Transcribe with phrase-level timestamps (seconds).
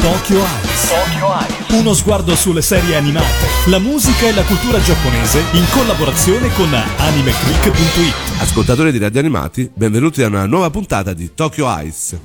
[0.00, 0.88] Tokyo Eyes.
[0.88, 1.80] Tokyo Eyes.
[1.80, 8.40] Uno sguardo sulle serie animate, la musica e la cultura giapponese in collaborazione con animeclick.it.
[8.40, 12.18] Ascoltatori di Radio Animati, benvenuti a una nuova puntata di Tokyo Ice.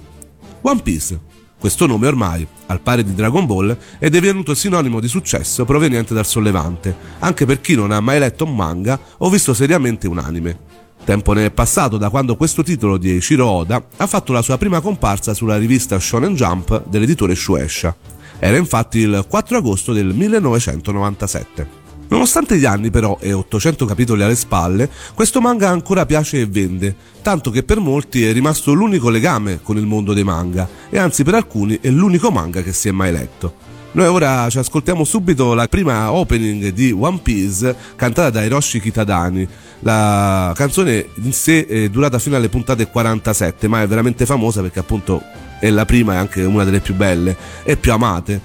[0.62, 1.20] One Piece.
[1.60, 6.26] Questo nome ormai, al pari di Dragon Ball, è divenuto sinonimo di successo proveniente dal
[6.26, 10.73] sollevante, anche per chi non ha mai letto un manga o visto seriamente un anime.
[11.06, 14.58] Tempo ne è passato da quando questo titolo di Eiichiro Oda ha fatto la sua
[14.58, 17.94] prima comparsa sulla rivista Shonen Jump dell'editore Shueisha.
[18.40, 21.82] Era infatti il 4 agosto del 1997.
[22.08, 26.96] Nonostante gli anni però e 800 capitoli alle spalle, questo manga ancora piace e vende,
[27.22, 31.24] tanto che per molti è rimasto l'unico legame con il mondo dei manga e anzi
[31.24, 33.73] per alcuni è l'unico manga che si è mai letto.
[33.96, 39.48] Noi ora ci ascoltiamo subito la prima opening di One Piece cantata da Hiroshi Kitadani.
[39.82, 44.80] La canzone in sé è durata fino alle puntate 47, ma è veramente famosa perché
[44.80, 45.22] appunto
[45.60, 48.42] è la prima e anche una delle più belle e più amate.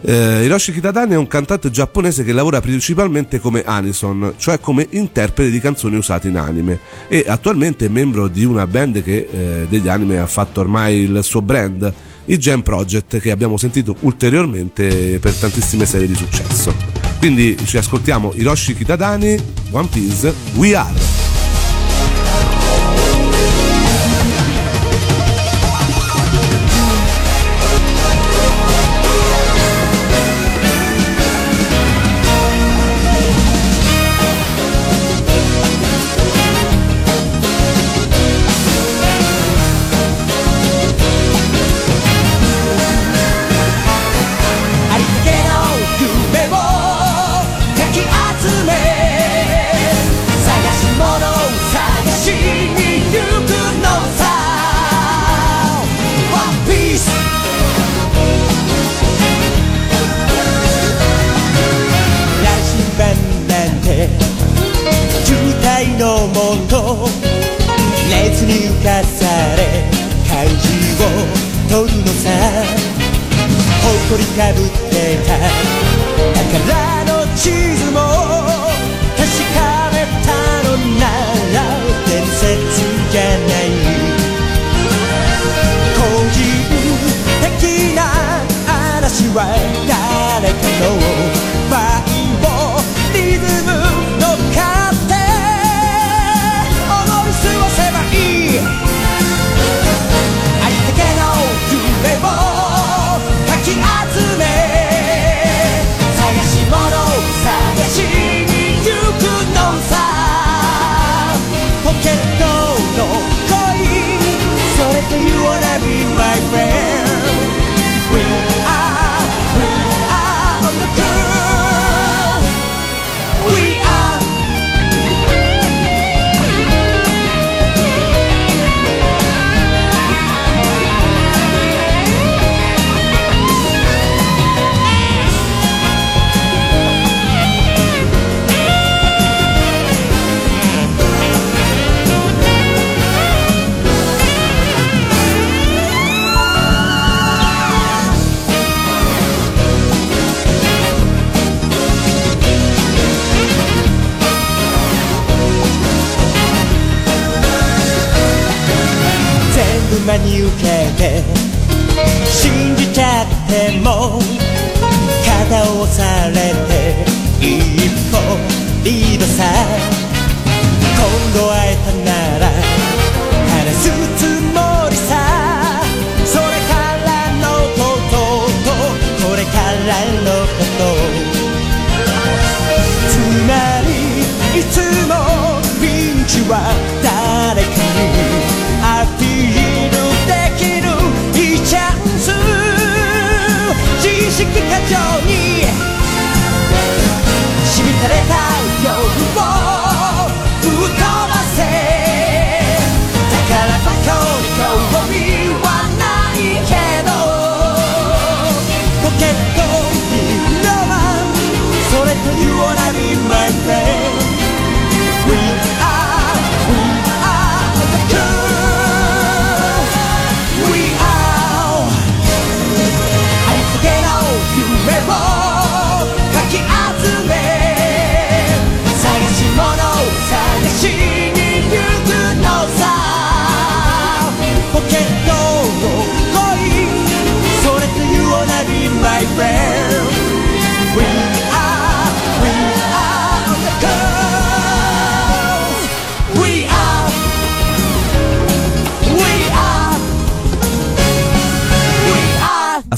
[0.00, 5.50] Eh, Hiroshi Kitadani è un cantante giapponese che lavora principalmente come Anison, cioè come interprete
[5.50, 9.88] di canzoni usate in anime e attualmente è membro di una band che eh, degli
[9.88, 11.92] anime ha fatto ormai il suo brand
[12.26, 16.74] i Jam Project che abbiamo sentito ulteriormente per tantissime serie di successo.
[17.18, 19.36] Quindi ci ascoltiamo Hiroshi Kitadani,
[19.70, 21.15] One Piece, We Are.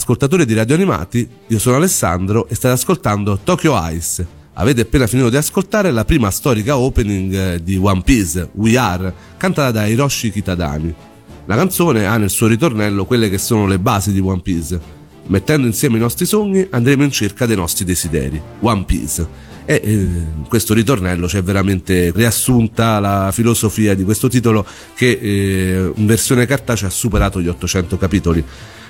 [0.09, 4.27] Ascoltatori di Radio Animati, io sono Alessandro e state ascoltando Tokyo Ice.
[4.55, 9.13] Avete appena finito di ascoltare la prima storica opening eh, di One Piece, We Are,
[9.37, 10.95] cantata da Hiroshi Kitadani.
[11.45, 14.81] La canzone ha nel suo ritornello quelle che sono le basi di One Piece.
[15.27, 18.41] Mettendo insieme i nostri sogni andremo in cerca dei nostri desideri.
[18.61, 19.29] One Piece
[19.67, 24.65] e eh, in questo ritornello c'è veramente riassunta la filosofia di questo titolo
[24.95, 28.43] che eh, in versione cartacea ha superato gli 800 capitoli.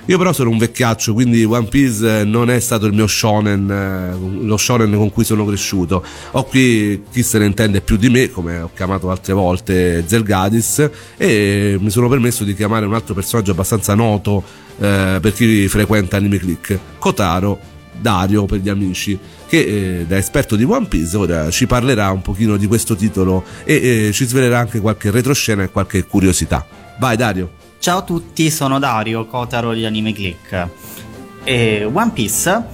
[0.09, 4.43] Io però sono un vecchiaccio, quindi One Piece non è stato il mio shonen, eh,
[4.43, 6.03] lo shonen con cui sono cresciuto.
[6.31, 10.89] Ho qui chi se ne intende più di me, come ho chiamato altre volte Zelgadis,
[11.15, 14.43] e mi sono permesso di chiamare un altro personaggio abbastanza noto
[14.79, 17.59] eh, per chi frequenta Anime Click, Kotaro
[18.01, 19.15] Dario per gli amici,
[19.47, 19.59] che
[19.99, 24.07] eh, da esperto di One Piece ora ci parlerà un pochino di questo titolo e
[24.07, 26.65] eh, ci svelerà anche qualche retroscena e qualche curiosità.
[26.97, 27.58] Vai Dario!
[27.79, 30.67] Ciao a tutti, sono Dario, Kotaro di Anime Click.
[31.43, 32.65] E One Piece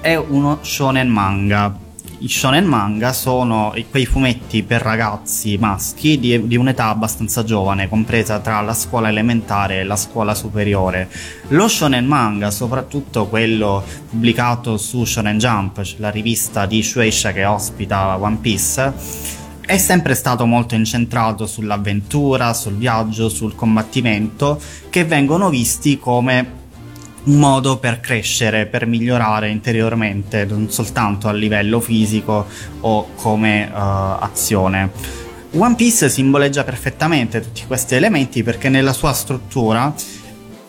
[0.00, 1.82] è uno shonen manga
[2.24, 8.38] i shonen manga sono quei fumetti per ragazzi maschi di, di, un'età abbastanza giovane, compresa
[8.40, 11.10] tra la scuola elementare e la scuola superiore.
[11.48, 18.16] Lo shonen manga, soprattutto quello pubblicato su Shonen Jump, la rivista di Shueisha che ospita
[18.18, 18.92] One Piece,
[19.66, 26.62] è sempre stato molto incentrato sull'avventura, sul viaggio, sul combattimento, che vengono visti come
[27.24, 32.46] un modo per crescere, per migliorare interiormente, non soltanto a livello fisico
[32.80, 34.90] o come uh, azione.
[35.56, 39.94] One Piece simboleggia perfettamente tutti questi elementi perché nella sua struttura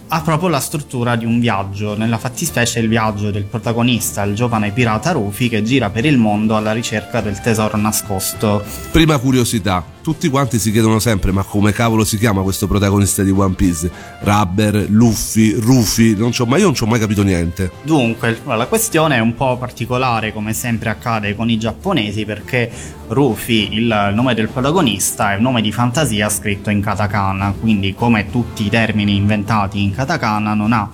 [0.08, 4.72] ha proprio la struttura di un viaggio, nella fattispecie il viaggio del protagonista, il giovane
[4.72, 8.64] pirata Rufy che gira per il mondo alla ricerca del tesoro nascosto.
[8.92, 13.32] Prima curiosità, tutti quanti si chiedono sempre ma come cavolo si chiama questo protagonista di
[13.32, 13.90] One Piece?
[14.20, 17.72] Rubber, Luffy, Rufy, non c'ho mai, io non ci ho mai capito niente.
[17.82, 22.70] Dunque, la questione è un po' particolare come sempre accade con i giapponesi perché
[23.08, 28.30] Rufy, il nome del protagonista, è un nome di fantasia scritto in katakana, quindi come
[28.30, 30.88] tutti i termini inventati in katakana non ha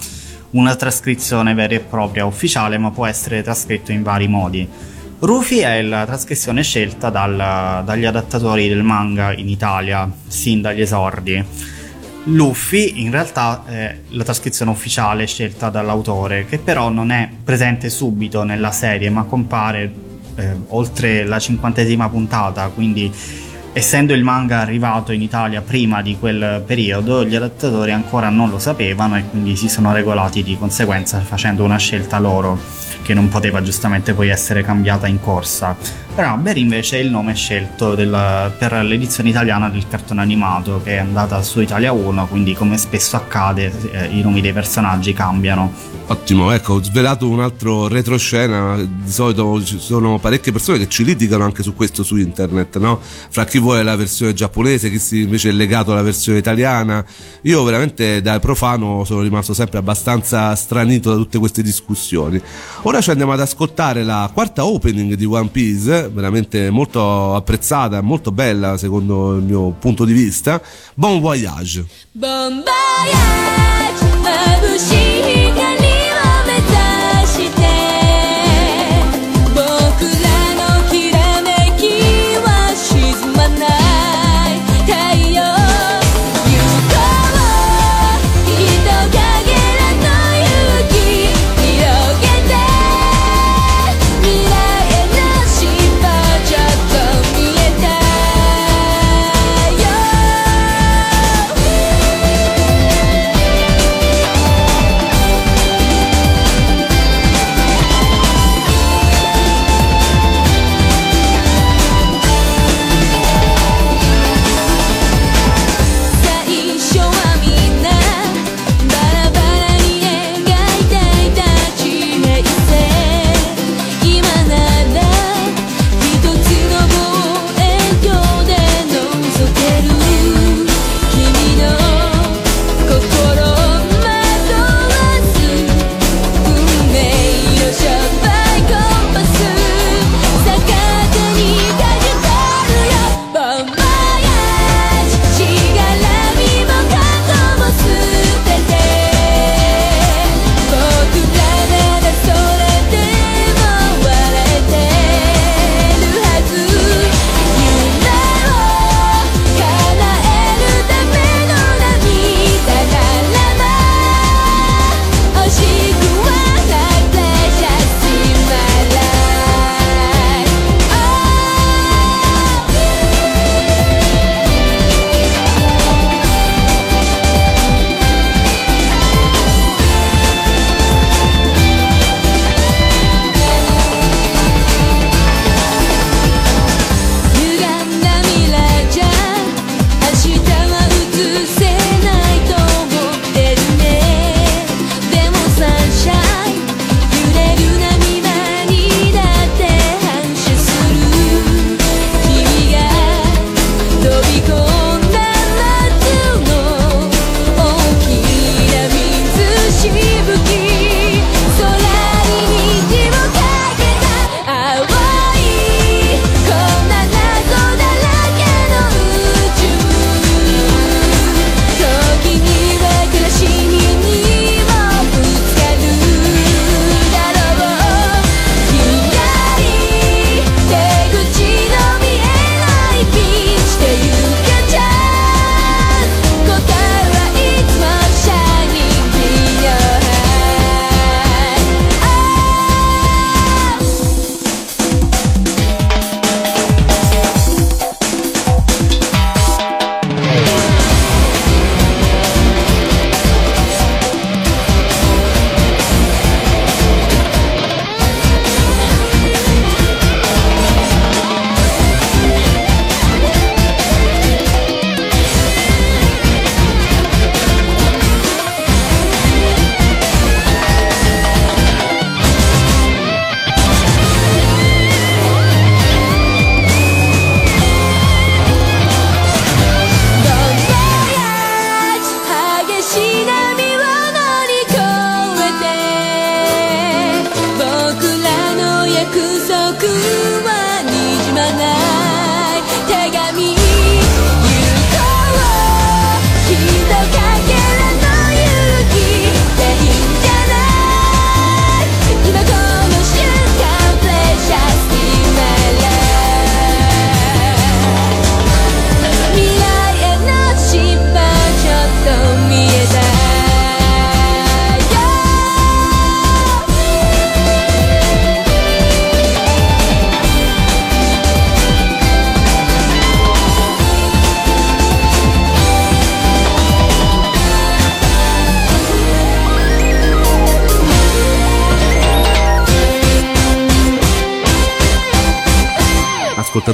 [0.51, 4.65] una trascrizione vera e propria ufficiale ma può essere trascritto in vari modi.
[5.23, 11.45] Rufy è la trascrizione scelta dal, dagli adattatori del manga in Italia, sin dagli esordi.
[12.23, 18.41] Luffy in realtà è la trascrizione ufficiale scelta dall'autore, che però non è presente subito
[18.41, 19.94] nella serie, ma compare
[20.38, 23.12] eh, oltre la cinquantesima puntata, quindi
[23.74, 28.57] essendo il manga arrivato in Italia prima di quel periodo, gli adattatori ancora non lo
[28.57, 33.62] sapevano e quindi si sono regolati di conseguenza facendo una scelta loro che non poteva
[33.62, 35.75] giustamente poi essere cambiata in corsa.
[36.13, 40.97] Rubber invece è il nome scelto della, per l'edizione italiana del cartone animato che è
[40.97, 45.91] andata su Italia 1, quindi come spesso accade eh, i nomi dei personaggi cambiano.
[46.07, 51.45] Ottimo, ecco, svelato un altro retroscena, di solito ci sono parecchie persone che ci litigano
[51.45, 52.99] anche su questo su internet, no?
[53.01, 57.05] Fra chi vuole la versione giapponese, chi invece è legato alla versione italiana.
[57.43, 62.41] Io veramente da profano sono rimasto sempre abbastanza stranito da tutte queste discussioni.
[62.81, 68.31] Ora ci andiamo ad ascoltare la quarta opening di One Piece, veramente molto apprezzata, molto
[68.31, 70.62] bella secondo il mio punto di vista.
[70.93, 71.86] Bon voyage!
[72.12, 73.70] Bon voyage!「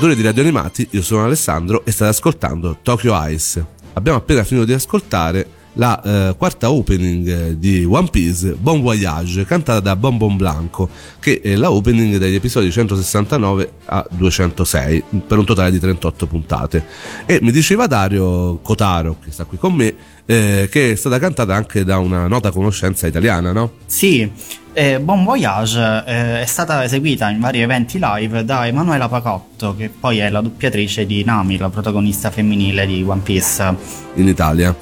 [0.07, 3.65] Ascoltatori di Radio Animati, io sono Alessandro e state ascoltando Tokyo Ice.
[3.93, 5.45] Abbiamo appena finito di ascoltare
[5.77, 10.89] la eh, quarta opening eh, di One Piece, Bon Voyage, cantata da Bon Bon Blanco,
[11.19, 16.85] che è la opening degli episodi 169 a 206, per un totale di 38 puntate.
[17.25, 21.55] E mi diceva Dario Cotaro, che sta qui con me, eh, che è stata cantata
[21.55, 23.73] anche da una nota conoscenza italiana, no?
[23.85, 24.29] Sì,
[24.73, 29.89] eh, Bon Voyage eh, è stata eseguita in vari eventi live da Emanuela Pacotto, che
[29.89, 33.75] poi è la doppiatrice di Nami, la protagonista femminile di One Piece.
[34.15, 34.75] in Italia.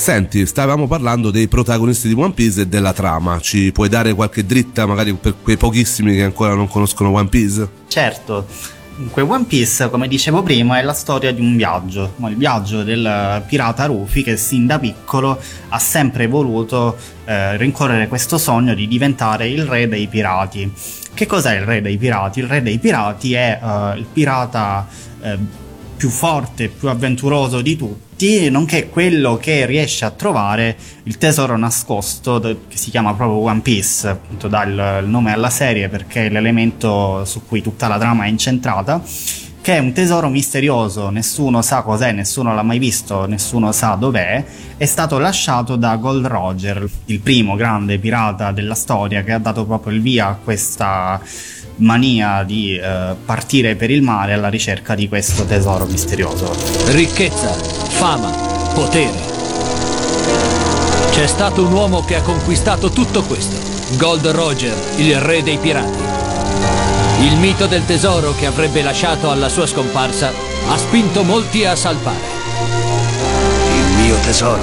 [0.00, 3.38] Senti, stavamo parlando dei protagonisti di One Piece e della trama.
[3.38, 7.68] Ci puoi dare qualche dritta, magari per quei pochissimi che ancora non conoscono One Piece?
[7.86, 8.46] Certo,
[8.96, 13.44] dunque One Piece, come dicevo prima, è la storia di un viaggio, il viaggio del
[13.46, 15.38] pirata Rufy che sin da piccolo
[15.68, 20.72] ha sempre voluto eh, rincorrere questo sogno di diventare il re dei pirati.
[21.12, 22.38] Che cos'è il re dei pirati?
[22.38, 24.88] Il re dei pirati è eh, il pirata
[25.20, 25.59] eh,
[26.00, 32.40] più forte, più avventuroso di tutti, nonché quello che riesce a trovare il tesoro nascosto
[32.40, 37.44] che si chiama proprio One Piece, appunto il nome alla serie perché è l'elemento su
[37.46, 39.02] cui tutta la trama è incentrata,
[39.60, 44.42] che è un tesoro misterioso, nessuno sa cos'è, nessuno l'ha mai visto, nessuno sa dov'è,
[44.78, 49.66] è stato lasciato da Gold Roger, il primo grande pirata della storia che ha dato
[49.66, 51.20] proprio il via a questa
[51.80, 56.54] mania di eh, partire per il mare alla ricerca di questo tesoro misterioso.
[56.86, 58.30] Ricchezza, fama,
[58.74, 59.28] potere.
[61.10, 63.56] C'è stato un uomo che ha conquistato tutto questo.
[63.96, 65.98] Gold Roger, il re dei pirati.
[67.22, 70.32] Il mito del tesoro che avrebbe lasciato alla sua scomparsa
[70.68, 72.38] ha spinto molti a salpare.
[73.74, 74.62] Il mio tesoro.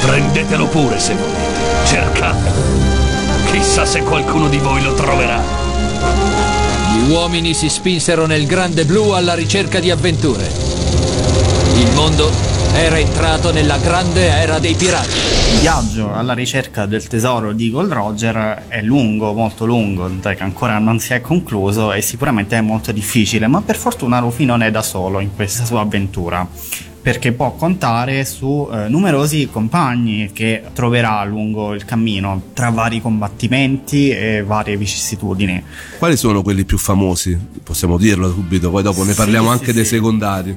[0.00, 1.84] Prendetelo pure se volete.
[1.84, 2.60] Cercatelo.
[3.50, 5.61] Chissà se qualcuno di voi lo troverà.
[7.08, 10.46] Uomini si spinsero nel grande blu alla ricerca di avventure.
[11.76, 12.30] Il mondo
[12.74, 15.08] era entrato nella grande era dei pirati.
[15.54, 20.78] Il viaggio alla ricerca del tesoro di Gold Roger è lungo, molto lungo, che ancora
[20.78, 24.70] non si è concluso e sicuramente è molto difficile, ma per fortuna Rufy non è
[24.70, 26.48] da solo in questa sua avventura
[27.02, 34.10] perché può contare su eh, numerosi compagni che troverà lungo il cammino tra vari combattimenti
[34.10, 35.62] e varie vicissitudini.
[35.98, 37.36] Quali sono quelli più famosi?
[37.62, 39.72] Possiamo dirlo subito, poi dopo ne Sì, parliamo sì, anche sì.
[39.72, 40.56] dei secondari.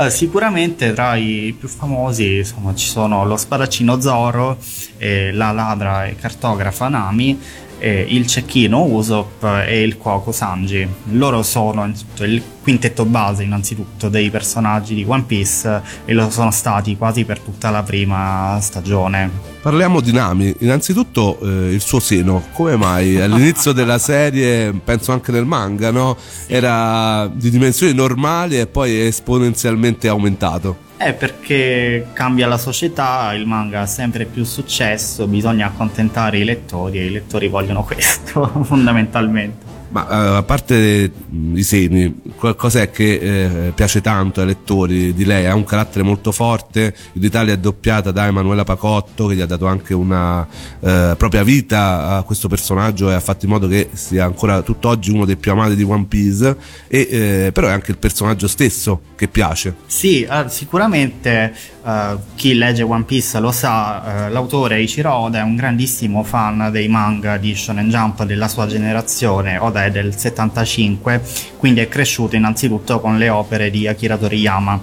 [0.00, 4.58] Eh, sicuramente tra i più famosi insomma, ci sono lo spadaccino Zoro,
[4.98, 7.36] eh, la ladra e cartografa Nami,
[7.78, 10.86] eh, il cecchino Usopp e il cuoco Sanji.
[11.12, 16.50] Loro sono innanzitutto, il quintetto base innanzitutto dei personaggi di One Piece e lo sono
[16.50, 19.30] stati quasi per tutta la prima stagione.
[19.60, 25.32] Parliamo di Nami, innanzitutto eh, il suo seno, come mai all'inizio della serie, penso anche
[25.32, 26.16] nel manga, no?
[26.46, 30.86] era di dimensioni normali e poi è esponenzialmente aumentato.
[30.98, 36.98] È perché cambia la società, il manga ha sempre più successo, bisogna accontentare i lettori
[36.98, 39.76] e i lettori vogliono questo fondamentalmente.
[39.90, 45.24] Ma eh, a parte mh, i seni, qualcos'è che eh, piace tanto ai lettori di
[45.24, 45.46] lei?
[45.46, 49.46] Ha un carattere molto forte, in Italia è doppiata da Emanuela Pacotto che gli ha
[49.46, 50.44] dato anche una
[50.80, 55.12] eh, propria vita a questo personaggio e ha fatto in modo che sia ancora tutt'oggi
[55.12, 56.56] uno dei più amati di One Piece,
[56.88, 59.74] e, eh, però è anche il personaggio stesso che piace.
[59.86, 61.52] Sì, eh, sicuramente
[61.84, 66.68] eh, chi legge One Piece lo sa, eh, l'autore Ichiro Oda è un grandissimo fan
[66.70, 71.20] dei manga di Shonen Jump della sua generazione, Oda è del 75,
[71.56, 74.80] quindi è cresciuto innanzitutto con le opere di Akira Toriyama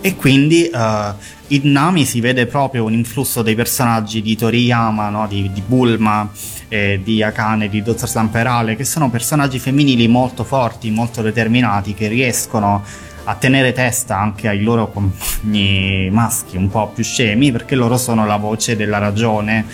[0.00, 1.12] e quindi eh,
[1.48, 5.26] in Nami si vede proprio un influsso dei personaggi di Toriyama, no?
[5.26, 6.30] di, di Bulma,
[6.68, 12.06] eh, di Akane, di Dottor Slamperale, che sono personaggi femminili molto forti, molto determinati, che
[12.06, 12.84] riescono
[13.28, 18.24] a tenere testa anche ai loro compagni maschi un po' più scemi, perché loro sono
[18.24, 19.64] la voce della ragione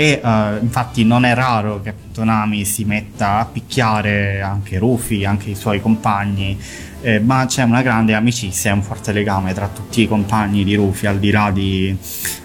[0.00, 5.24] e eh, infatti non è raro che appunto Nami si metta a picchiare anche Rufy,
[5.24, 6.56] anche i suoi compagni,
[7.00, 10.76] eh, ma c'è una grande amicizia e un forte legame tra tutti i compagni di
[10.76, 11.96] Rufy al di là di-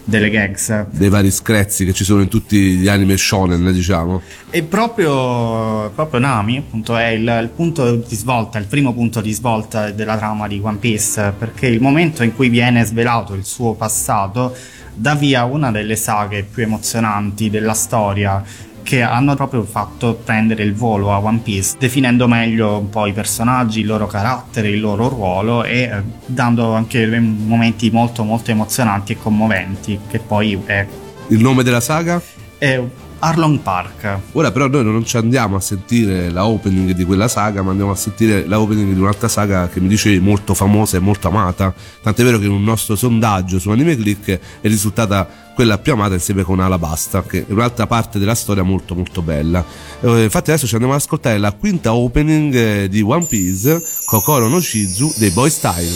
[0.03, 0.87] delle gags.
[0.89, 4.23] Dei vari screzzi che ci sono in tutti gli anime shonen, diciamo.
[4.49, 9.31] E proprio, proprio Nami, appunto, è il, il punto di svolta, il primo punto di
[9.31, 13.73] svolta della trama di One Piece, perché il momento in cui viene svelato il suo
[13.75, 14.55] passato
[14.93, 18.43] dà via una delle saghe più emozionanti della storia
[18.83, 23.13] che hanno proprio fatto prendere il volo a One Piece, definendo meglio un po' i
[23.13, 29.13] personaggi, il loro carattere, il loro ruolo e eh, dando anche momenti molto molto emozionanti
[29.13, 30.85] e commoventi, che poi è,
[31.27, 32.21] Il nome della saga?
[32.57, 32.81] è
[33.23, 34.19] Arlong Park.
[34.33, 37.91] Ora però noi non ci andiamo a sentire la opening di quella saga, ma andiamo
[37.91, 41.73] a sentire la opening di un'altra saga che mi dicevi molto famosa e molto amata.
[42.01, 44.27] Tant'è vero che in un nostro sondaggio su Anime Click
[44.59, 48.93] è risultata quella più amata insieme con Alabasta, che è un'altra parte della storia molto
[48.93, 49.63] molto bella.
[50.01, 54.49] Eh, infatti adesso ci andiamo ad ascoltare la quinta opening eh, di One Piece, Kokoro
[54.49, 55.91] no Shizu dei Boy Style.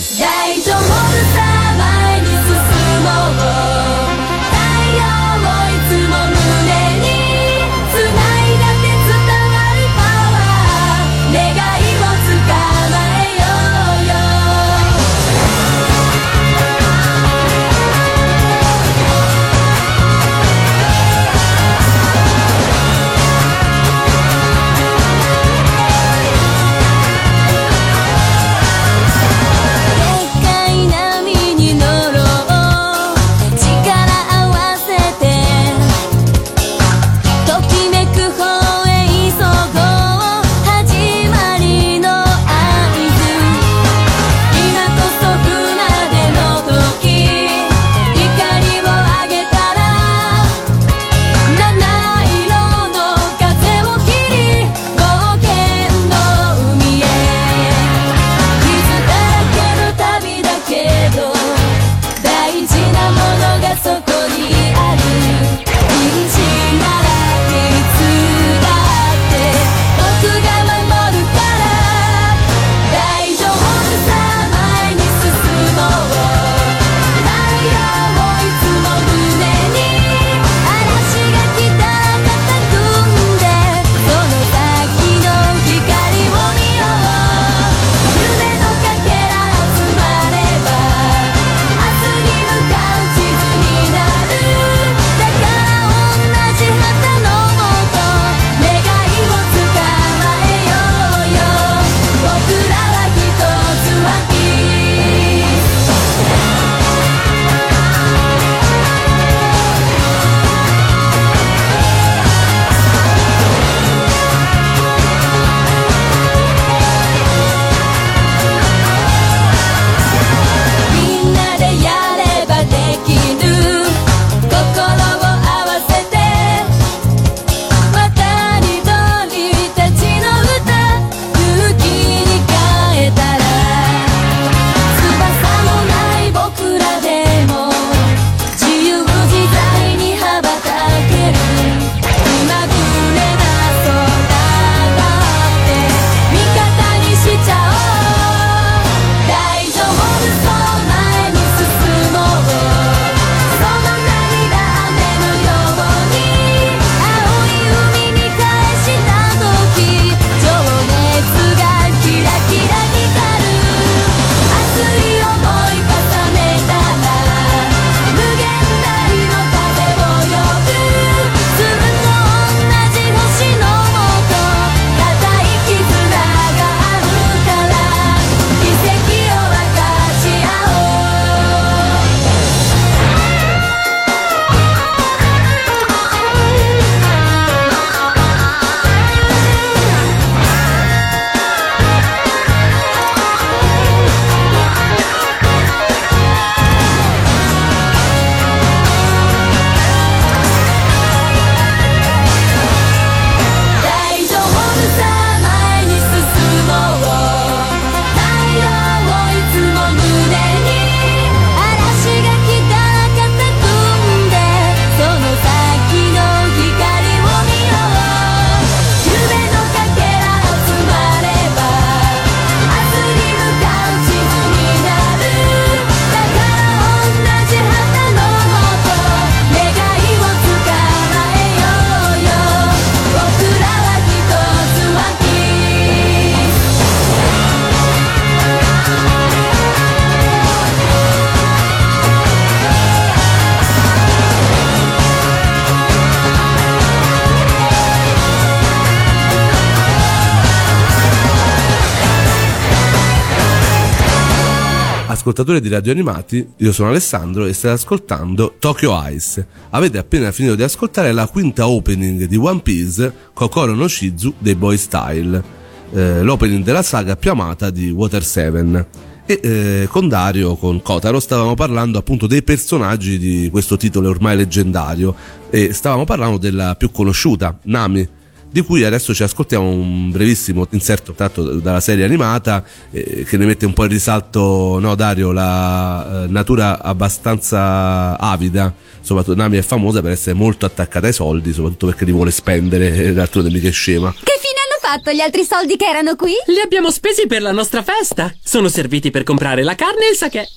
[255.28, 259.46] Ascoltatori di Radio Animati, io sono Alessandro e state ascoltando Tokyo Ice.
[259.72, 264.56] Avete appena finito di ascoltare la quinta opening di One Piece, Kokoro no Shizu dei
[264.56, 265.44] Boy Style,
[265.92, 268.86] eh, l'opening della saga più amata di Water 7.
[269.26, 274.38] E eh, con Dario, con Kotaro, stavamo parlando appunto dei personaggi di questo titolo ormai
[274.38, 275.14] leggendario
[275.50, 278.08] e stavamo parlando della più conosciuta, Nami,
[278.50, 283.46] di cui adesso ci ascoltiamo un brevissimo inserto tratto dalla serie animata eh, che ne
[283.46, 289.62] mette un po' in risalto, no Dario, la eh, natura abbastanza avida, soprattutto Nami è
[289.62, 293.68] famosa per essere molto attaccata ai soldi, soprattutto perché li vuole spendere, e d'altronde mica
[293.68, 294.12] è scema.
[294.12, 296.34] Che fine hanno fatto gli altri soldi che erano qui?
[296.48, 298.34] Li abbiamo spesi per la nostra festa.
[298.44, 300.48] Sono serviti per comprare la carne e il sake.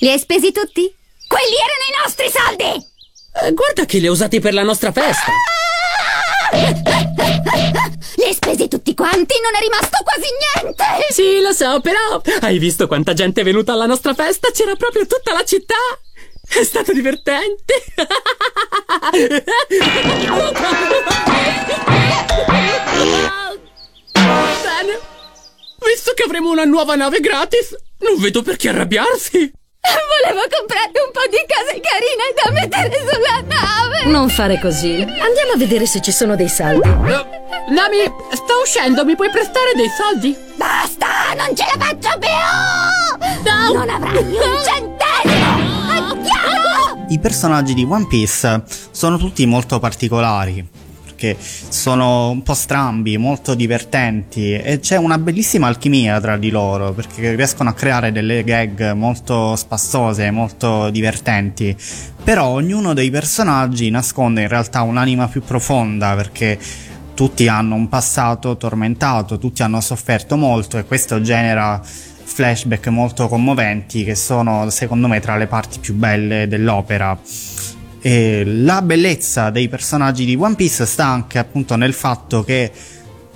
[0.00, 0.92] Li hai spesi tutti?
[1.26, 2.86] Quelli erano i nostri soldi!
[3.42, 5.32] Eh, guarda che li ho usati per la nostra festa.
[8.16, 9.34] Li hai spesi tutti quanti?
[9.42, 10.28] Non è rimasto quasi
[10.62, 10.84] niente!
[11.10, 14.50] Sì, lo so, però hai visto quanta gente è venuta alla nostra festa?
[14.50, 15.74] C'era proprio tutta la città.
[16.48, 17.84] È stato divertente.
[24.62, 25.00] Bene.
[25.84, 29.52] Visto che avremo una nuova nave gratis, non vedo perché arrabbiarsi.
[30.26, 34.04] Volevo comprarti un po' di cose carine da mettere sulla nave!
[34.06, 35.00] Non fare così.
[35.00, 36.88] Andiamo a vedere se ci sono dei saldi.
[36.88, 40.36] Eh, Nami, sto uscendo, mi puoi prestare dei soldi?
[40.56, 41.06] Basta!
[41.36, 43.50] Non ce la faccio più!
[43.50, 43.72] No.
[43.72, 46.10] Non avrai un centesimo!
[46.10, 47.06] Andiamo!
[47.08, 50.84] I personaggi di One Piece sono tutti molto particolari.
[51.16, 56.92] Perché sono un po' strambi, molto divertenti e c'è una bellissima alchimia tra di loro
[56.92, 61.74] perché riescono a creare delle gag molto spassose, molto divertenti.
[62.22, 66.58] Però ognuno dei personaggi nasconde in realtà un'anima più profonda perché
[67.14, 74.04] tutti hanno un passato tormentato, tutti hanno sofferto molto e questo genera flashback molto commoventi
[74.04, 77.18] che sono secondo me tra le parti più belle dell'opera.
[78.06, 82.70] E la bellezza dei personaggi di One Piece sta anche appunto nel fatto che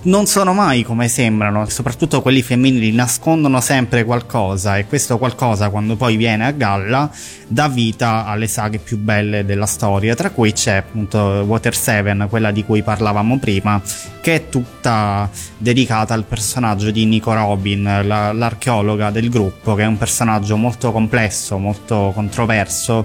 [0.03, 5.97] non sono mai come sembrano, soprattutto quelli femminili nascondono sempre qualcosa e questo qualcosa quando
[5.97, 7.11] poi viene a galla
[7.49, 12.53] dà vita alle saghe più belle della storia, tra cui c'è appunto Water 7, quella
[12.53, 13.83] di cui parlavamo prima,
[14.21, 15.29] che è tutta
[15.59, 20.93] dedicata al personaggio di Nico Robin, la- l'archeologa del gruppo, che è un personaggio molto
[20.93, 23.05] complesso, molto controverso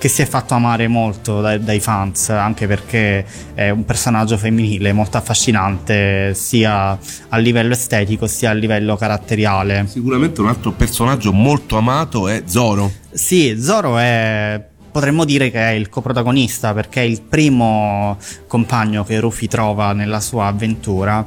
[0.00, 4.94] che si è fatto amare molto dai, dai fans, anche perché è un personaggio femminile
[4.94, 9.84] molto affascinante sia a livello estetico sia a livello caratteriale.
[9.86, 12.90] Sicuramente un altro personaggio molto amato è Zoro.
[13.10, 19.20] Sì, Zoro è potremmo dire che è il coprotagonista perché è il primo compagno che
[19.20, 21.26] Rufy trova nella sua avventura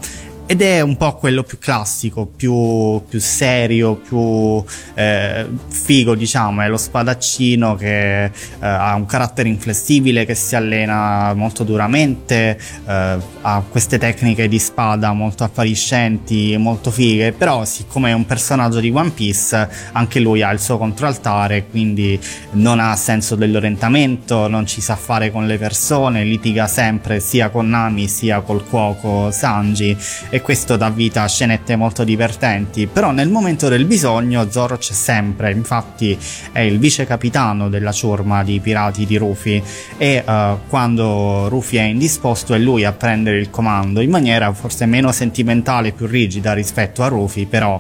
[0.53, 4.63] ed è un po' quello più classico, più, più serio, più
[4.93, 11.33] eh, figo, diciamo, è lo spadaccino che eh, ha un carattere inflessibile, che si allena
[11.33, 18.13] molto duramente, eh, ha queste tecniche di spada molto appariscenti, molto fighe, però siccome è
[18.13, 22.19] un personaggio di One Piece, anche lui ha il suo controaltare, quindi
[22.51, 27.69] non ha senso dell'orientamento, non ci sa fare con le persone, litiga sempre sia con
[27.69, 29.97] Nami sia col cuoco Sanji.
[30.29, 34.93] E questo dà vita a scenette molto divertenti, però nel momento del bisogno Zoro c'è
[34.93, 36.15] sempre, infatti
[36.51, 39.63] è il vice capitano della ciurma di pirati di Rufy
[39.97, 44.85] e eh, quando Rufy è indisposto è lui a prendere il comando in maniera forse
[44.85, 47.79] meno sentimentale, più rigida rispetto a Rufy, però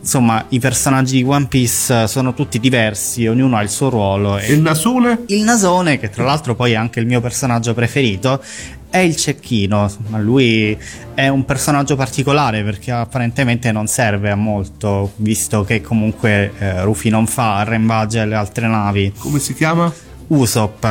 [0.00, 4.52] insomma i personaggi di One Piece sono tutti diversi, ognuno ha il suo ruolo E
[4.52, 5.24] il Nasone?
[5.26, 8.42] il nasone, che tra l'altro poi è anche il mio personaggio preferito,
[8.90, 9.90] è il cecchino.
[10.08, 10.76] Ma lui
[11.14, 17.08] è un personaggio particolare perché apparentemente non serve a molto, visto che comunque eh, Rufy
[17.08, 19.12] non fa arrembaggi alle altre navi.
[19.16, 19.90] Come si chiama?
[20.30, 20.86] Usopp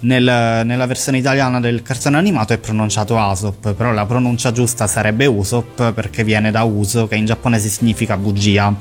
[0.00, 5.26] nel- nella versione italiana del cartone animato è pronunciato Asop però la pronuncia giusta sarebbe
[5.26, 8.72] Usopp perché viene da uso che in giapponese significa bugia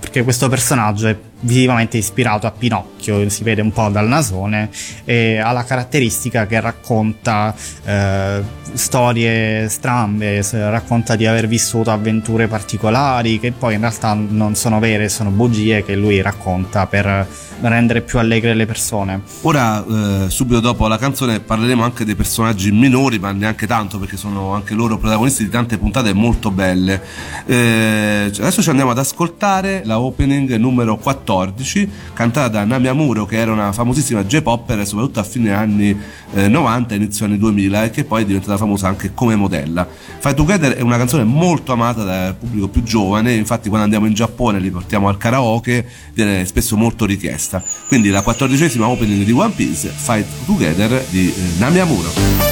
[0.00, 4.70] perché questo personaggio è visivamente ispirato a Pinocchio si vede un po' dal nasone
[5.04, 13.40] e ha la caratteristica che racconta eh, storie strambe racconta di aver vissuto avventure particolari
[13.40, 17.26] che poi in realtà non sono vere sono bugie che lui racconta per
[17.60, 22.70] rendere più allegre le persone Ora, eh, subito dopo la canzone, parleremo anche dei personaggi
[22.70, 27.02] minori, ma neanche tanto perché sono anche loro protagonisti di tante puntate molto belle.
[27.46, 33.24] Eh, adesso ci andiamo ad ascoltare la opening numero 14 14, cantata da Nami Amuro,
[33.24, 35.96] che era una famosissima J-popper, soprattutto a fine anni
[36.34, 39.86] eh, 90 inizio anni 2000, e che poi è diventata famosa anche come modella.
[40.18, 44.14] Fight Together è una canzone molto amata dal pubblico più giovane, infatti quando andiamo in
[44.14, 47.62] Giappone li portiamo al karaoke, viene spesso molto richiesta.
[47.86, 52.49] Quindi la quattordicesima opening di One Piece, Fight Together di eh, Nami Amuro.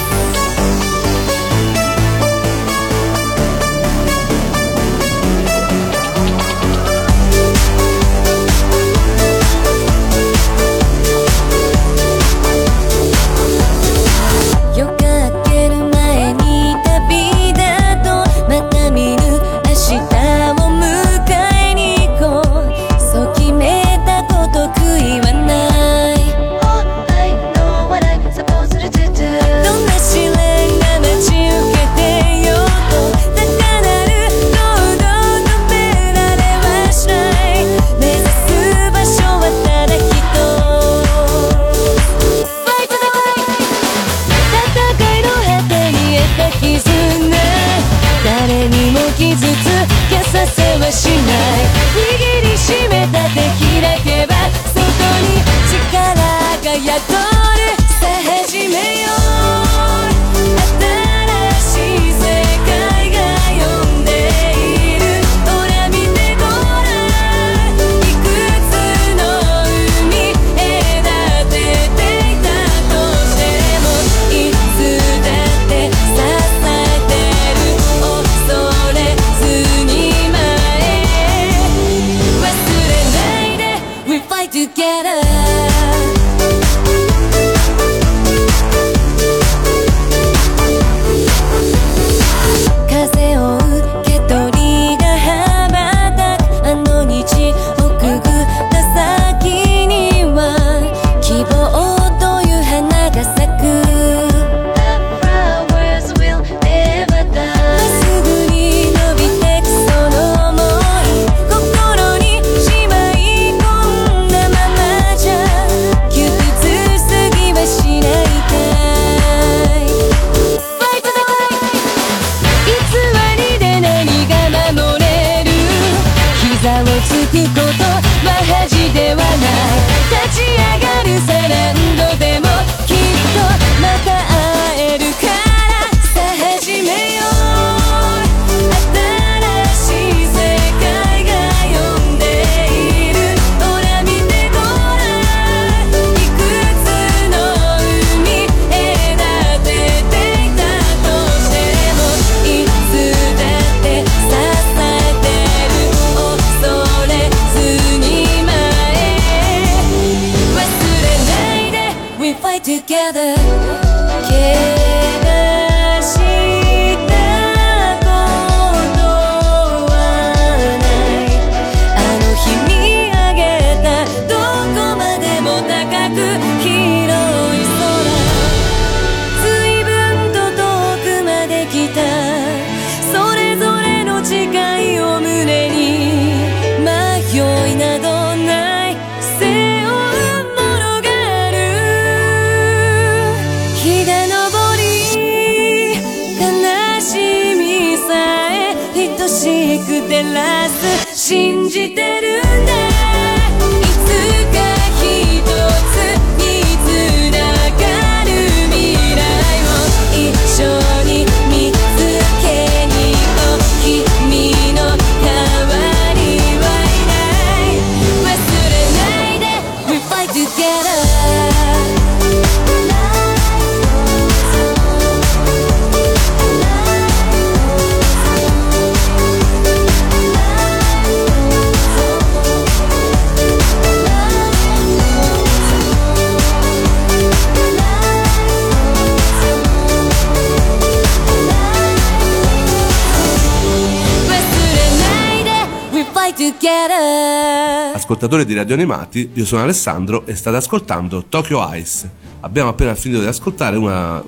[246.91, 252.11] Ascoltatori di Radio Animati, io sono Alessandro e state ascoltando Tokyo Ice.
[252.41, 254.25] Abbiamo appena finito di ascoltare una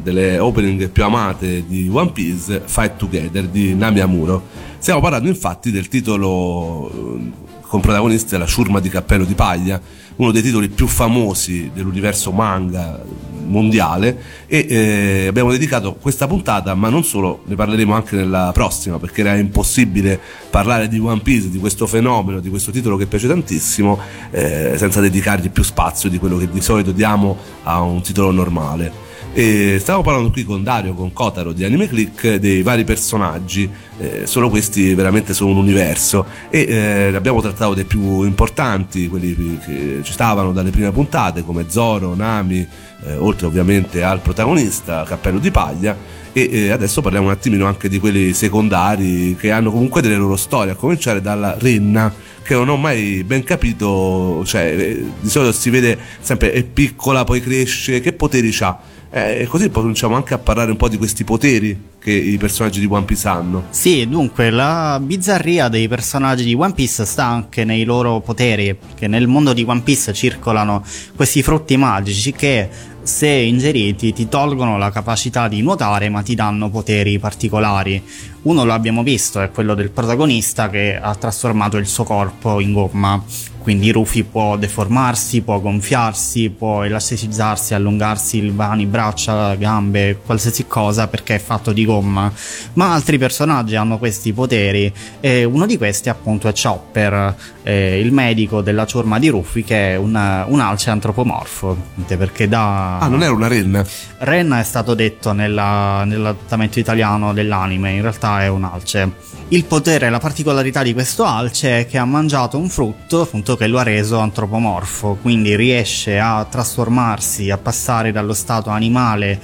[0.00, 4.42] delle opening più amate di One Piece, Fight Together di Nami Amuro.
[4.78, 7.30] Stiamo parlando infatti del titolo eh,
[7.62, 9.80] con protagonista la ciurma di cappello di paglia
[10.16, 13.02] uno dei titoli più famosi dell'universo manga
[13.46, 18.98] mondiale e eh, abbiamo dedicato questa puntata, ma non solo, ne parleremo anche nella prossima
[18.98, 20.18] perché era impossibile
[20.50, 23.98] parlare di One Piece, di questo fenomeno, di questo titolo che piace tantissimo,
[24.30, 29.02] eh, senza dedicargli più spazio di quello che di solito diamo a un titolo normale.
[29.36, 34.26] E stavo parlando qui con Dario, con Kotaro di Anime Click dei vari personaggi, eh,
[34.26, 40.00] solo questi veramente sono un universo e eh, abbiamo trattato dei più importanti, quelli che
[40.02, 42.66] ci stavano dalle prime puntate come Zoro, Nami,
[43.06, 45.96] eh, oltre ovviamente al protagonista Cappello di Paglia
[46.32, 50.36] e eh, adesso parliamo un attimino anche di quelli secondari che hanno comunque delle loro
[50.36, 55.52] storie, a cominciare dalla Renna che non ho mai ben capito, cioè eh, di solito
[55.52, 58.78] si vede sempre è piccola, poi cresce, che poteri ha?
[59.16, 62.86] Eh, così cominciamo anche a parlare un po' di questi poteri che i personaggi di
[62.90, 63.66] One Piece hanno.
[63.70, 69.06] Sì, dunque la bizzarria dei personaggi di One Piece sta anche nei loro poteri, che
[69.06, 70.82] nel mondo di One Piece circolano
[71.14, 72.68] questi frutti magici che
[73.04, 78.02] se ingeriti ti tolgono la capacità di nuotare ma ti danno poteri particolari.
[78.42, 82.72] Uno lo abbiamo visto, è quello del protagonista che ha trasformato il suo corpo in
[82.72, 83.22] gomma.
[83.64, 91.08] Quindi Rufy può deformarsi, può gonfiarsi, può elasticizzarsi, allungarsi le mani, braccia, gambe, qualsiasi cosa
[91.08, 92.30] perché è fatto di gomma.
[92.74, 98.12] Ma altri personaggi hanno questi poteri e uno di questi appunto è Chopper, eh, il
[98.12, 100.10] medico della ciurma di Rufy che è un,
[100.46, 101.74] un alce antropomorfo.
[102.06, 102.98] Perché da...
[102.98, 103.82] Ah, non era una renna?
[104.18, 109.33] Renna è stato detto nella, nell'adattamento italiano dell'anime, in realtà è un alce.
[109.48, 113.56] Il potere e la particolarità di questo alce è che ha mangiato un frutto appunto
[113.56, 119.38] che lo ha reso antropomorfo, quindi riesce a trasformarsi, a passare dallo stato animale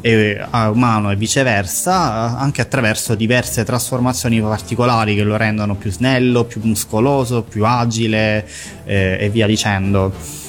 [0.00, 6.44] e a umano e viceversa anche attraverso diverse trasformazioni particolari che lo rendono più snello,
[6.44, 8.46] più muscoloso, più agile
[8.84, 10.41] eh, e via dicendo.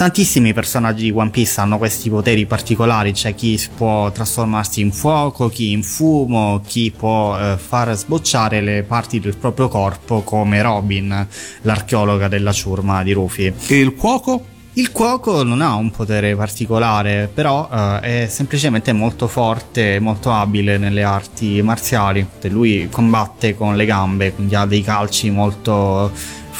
[0.00, 5.50] Tantissimi personaggi di One Piece hanno questi poteri particolari, c'è chi può trasformarsi in fuoco,
[5.50, 11.26] chi in fumo, chi può eh, far sbocciare le parti del proprio corpo come Robin,
[11.60, 13.52] l'archeologa della ciurma di Rufy.
[13.66, 14.42] E il cuoco?
[14.74, 20.32] Il cuoco non ha un potere particolare, però eh, è semplicemente molto forte e molto
[20.32, 22.26] abile nelle arti marziali.
[22.44, 26.10] Lui combatte con le gambe, quindi ha dei calci molto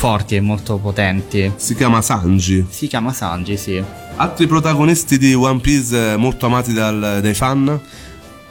[0.00, 1.52] forti e molto potenti.
[1.56, 2.64] Si chiama Sanji.
[2.70, 3.84] Si chiama Sanji, sì.
[4.16, 7.78] Altri protagonisti di One Piece molto amati dal- dai fan?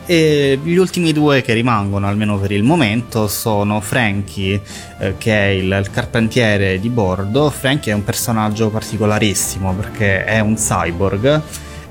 [0.05, 4.61] E gli ultimi due che rimangono, almeno per il momento, sono Frankie,
[4.99, 7.49] eh, che è il, il carpentiere di bordo.
[7.49, 11.41] Frankie è un personaggio particolarissimo perché è un cyborg.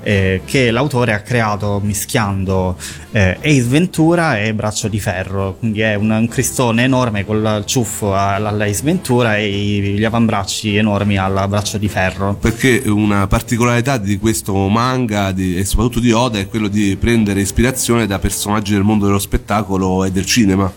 [0.03, 2.75] Eh, che l'autore ha creato mischiando
[3.11, 8.15] eh, Ace Ventura e Braccio di Ferro, quindi è un, un cristone enorme col ciuffo
[8.15, 12.35] alla Ace Ventura e gli avambracci enormi al Braccio di Ferro.
[12.35, 17.41] Perché una particolarità di questo manga di- e soprattutto di Oda è quello di prendere
[17.41, 20.71] ispirazione da personaggi del mondo dello spettacolo e del cinema.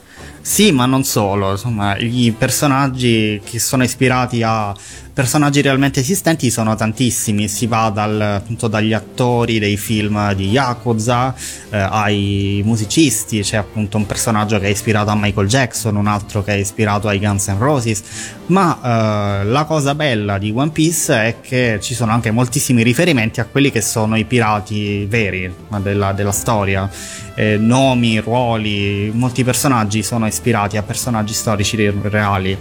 [0.45, 4.75] Sì, ma non solo, insomma, i personaggi che sono ispirati a
[5.13, 11.35] personaggi realmente esistenti sono tantissimi, si va dal, appunto dagli attori dei film di Yakuza
[11.71, 16.43] eh, ai musicisti, c'è appunto un personaggio che è ispirato a Michael Jackson, un altro
[16.43, 18.03] che è ispirato ai Guns N' Roses,
[18.47, 23.41] ma eh, la cosa bella di One Piece è che ci sono anche moltissimi riferimenti
[23.41, 26.89] a quelli che sono i pirati veri della, della storia,
[27.35, 32.59] Eh, nomi, ruoli, molti personaggi sono ispirati a personaggi storici re- reali.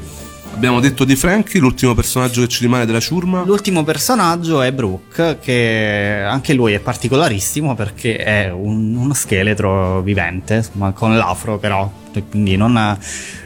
[0.53, 3.43] Abbiamo detto di Frankie, l'ultimo personaggio che ci rimane della ciurma.
[3.45, 10.55] L'ultimo personaggio è Brooke, che anche lui è particolarissimo perché è un- uno scheletro vivente,
[10.55, 11.91] insomma, con l'afro però,
[12.29, 12.95] quindi non,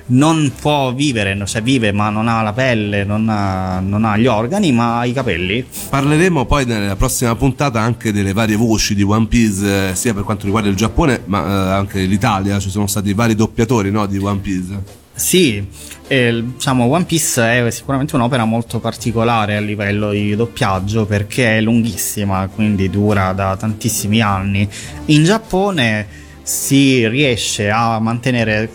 [0.07, 4.27] non può vivere, cioè vive ma non ha la pelle, non ha, non ha gli
[4.27, 5.65] organi ma ha i capelli.
[5.89, 10.23] Parleremo poi nella prossima puntata anche delle varie voci di One Piece, eh, sia per
[10.23, 12.59] quanto riguarda il Giappone, ma eh, anche l'Italia.
[12.59, 15.03] Ci sono stati vari doppiatori no, di One Piece.
[15.17, 15.65] Sì,
[16.07, 21.61] eh, diciamo One Piece è sicuramente un'opera molto particolare a livello di doppiaggio perché è
[21.61, 24.67] lunghissima, quindi dura da tantissimi anni.
[25.05, 26.05] In Giappone
[26.43, 28.69] si riesce a mantenere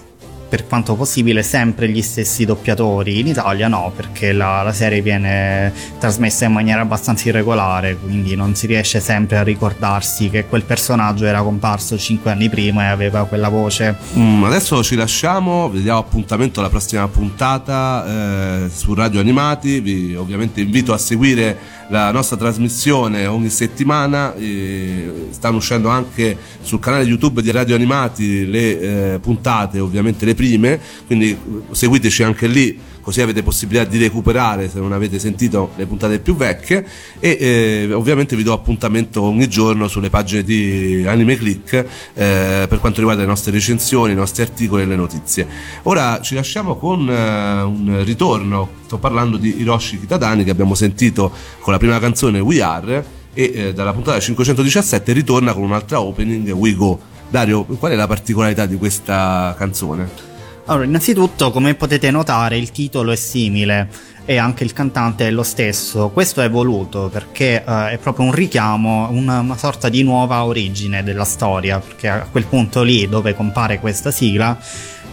[0.51, 5.73] per quanto possibile sempre gli stessi doppiatori, in Italia no, perché la, la serie viene
[6.01, 11.25] trasmessa in maniera abbastanza irregolare, quindi non si riesce sempre a ricordarsi che quel personaggio
[11.25, 13.97] era comparso cinque anni prima e aveva quella voce.
[14.17, 19.79] Mm, adesso ci lasciamo, vi diamo appuntamento alla prossima puntata eh, su Radio Animati.
[19.79, 24.35] Vi ovviamente invito a seguire la nostra trasmissione ogni settimana.
[24.35, 30.35] eh, stanno uscendo anche sul canale YouTube di Radio Animati le eh, puntate, ovviamente le
[30.35, 31.37] prime, quindi
[31.71, 36.37] seguiteci anche lì così avete possibilità di recuperare se non avete sentito le puntate più
[36.37, 36.87] vecchie
[37.19, 42.79] e eh, ovviamente vi do appuntamento ogni giorno sulle pagine di Anime Click eh, per
[42.79, 45.47] quanto riguarda le nostre recensioni, i nostri articoli e le notizie.
[45.85, 51.33] Ora ci lasciamo con eh, un ritorno, sto parlando di Hiroshi Kitadani che abbiamo sentito
[51.61, 56.51] con la prima canzone We Are e eh, dalla puntata 517 ritorna con un'altra opening
[56.51, 56.99] We Go.
[57.29, 60.30] Dario, qual è la particolarità di questa canzone?
[60.71, 63.89] Allora, innanzitutto, come potete notare, il titolo è simile
[64.25, 66.11] e anche il cantante è lo stesso.
[66.11, 71.03] Questo è voluto perché eh, è proprio un richiamo, una, una sorta di nuova origine
[71.03, 74.57] della storia, perché a quel punto lì dove compare questa sigla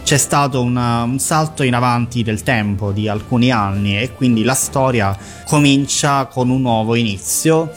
[0.04, 4.54] c'è stato una- un salto in avanti del tempo di alcuni anni e quindi la
[4.54, 7.72] storia comincia con un nuovo inizio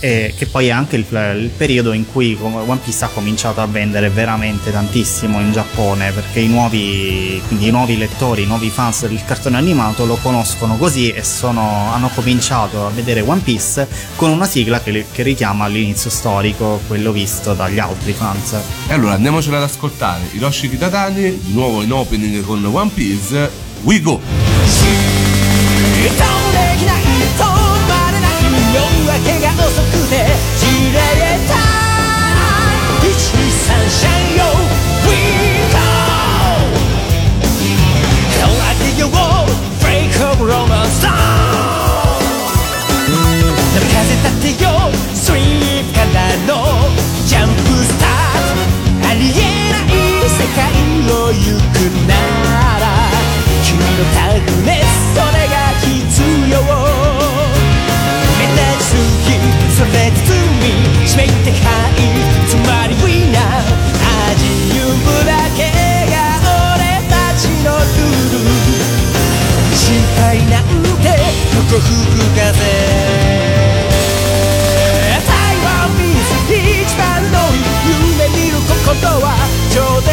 [0.00, 3.66] eh, che poi è anche il, il, periodo in cui One Piece ha cominciato a
[3.66, 9.22] vendere veramente tantissimo in Giappone perché i nuovi, i nuovi lettori, i nuovi fans del
[9.24, 14.46] cartone animato lo conoscono così e sono, hanno cominciato a vedere One Piece con una
[14.46, 18.56] sigla che, che richiama l'inizio storico, quello visto dagli altri fans.
[18.88, 23.50] E allora andiamocela ad ascoltare Hiroshi Kitatani, di nuovo in opening con One Piece,
[23.82, 24.20] We Go!
[29.24, 29.65] 夜が
[51.46, 51.62] 君の
[54.14, 55.86] タグネスそれが必
[56.50, 56.58] 要
[58.34, 59.30] 目立ちすぎ
[59.76, 60.26] それ包
[60.58, 60.66] み
[61.06, 62.02] 締めてはい
[62.48, 63.62] つまり We now
[64.26, 64.42] 味
[64.74, 65.70] ゆむだけ
[66.10, 66.14] が
[66.74, 68.42] 俺たちのルール
[69.76, 70.64] 心配なん
[71.00, 71.06] て
[71.54, 72.50] 横吹く風
[75.22, 75.30] 台
[75.62, 76.58] 湾ミス一
[76.98, 77.38] 番の
[77.86, 79.26] 夢見る心は
[79.72, 80.05] 超で